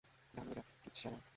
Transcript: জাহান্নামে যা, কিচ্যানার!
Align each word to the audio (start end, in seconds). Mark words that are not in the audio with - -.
জাহান্নামে 0.33 0.53
যা, 0.57 0.63
কিচ্যানার! 0.83 1.21